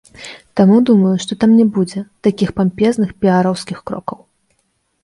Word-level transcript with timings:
Таму 0.59 0.77
думаю, 0.89 1.11
што 1.25 1.37
там 1.45 1.53
не 1.59 1.67
будзе 1.75 1.99
такіх 2.29 2.49
пампезных 2.61 3.09
піараўскіх 3.23 3.79
крокаў. 3.93 4.19